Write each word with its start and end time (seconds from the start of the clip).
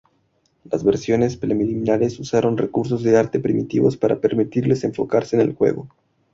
Las 0.71 0.83
versiones 0.83 1.37
preliminares 1.37 2.19
usaron 2.19 2.57
recursos 2.57 3.03
de 3.03 3.17
arte 3.19 3.39
primitivos 3.39 3.97
para 3.97 4.19
permitirles 4.19 4.83
enfocarse 4.83 5.35
en 5.35 5.43
el 5.43 5.53
juego. 5.53 5.89